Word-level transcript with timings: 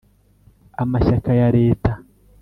amashyaka 0.83 1.29
ya 1.39 1.47
leta 1.57 1.91